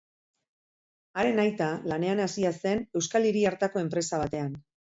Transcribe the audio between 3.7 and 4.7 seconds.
enpresa batean.